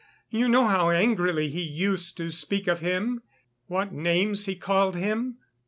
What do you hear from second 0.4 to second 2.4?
know how angrily he used to